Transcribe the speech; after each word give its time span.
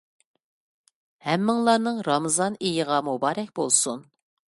ھەممىڭلارنىڭ 1.27 2.01
رامىزان 2.09 2.59
ئېيىغا 2.65 3.01
مۇبارەك 3.11 3.57
بولسۇن. 3.63 4.07